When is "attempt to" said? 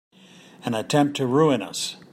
0.73-1.27